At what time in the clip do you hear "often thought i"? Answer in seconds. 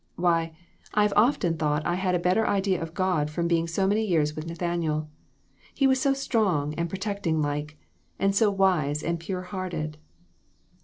1.15-1.93